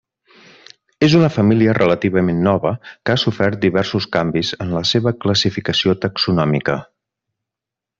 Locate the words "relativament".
1.79-2.41